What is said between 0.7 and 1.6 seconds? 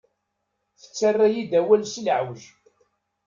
Yettarra-yi-d